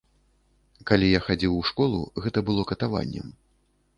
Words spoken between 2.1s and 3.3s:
гэта было катаваннем.